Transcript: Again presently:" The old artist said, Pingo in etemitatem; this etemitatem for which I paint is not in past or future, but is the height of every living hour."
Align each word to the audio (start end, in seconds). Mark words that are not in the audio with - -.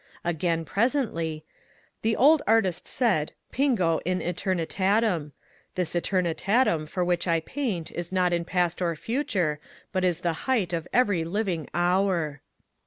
Again 0.25 0.65
presently:" 0.65 1.45
The 2.01 2.15
old 2.15 2.41
artist 2.47 2.87
said, 2.87 3.33
Pingo 3.51 3.99
in 4.03 4.19
etemitatem; 4.19 5.31
this 5.75 5.93
etemitatem 5.93 6.89
for 6.89 7.05
which 7.05 7.27
I 7.27 7.39
paint 7.41 7.91
is 7.91 8.11
not 8.11 8.33
in 8.33 8.43
past 8.43 8.81
or 8.81 8.95
future, 8.95 9.59
but 9.91 10.03
is 10.03 10.21
the 10.21 10.33
height 10.49 10.73
of 10.73 10.87
every 10.91 11.23
living 11.23 11.69
hour." 11.75 12.41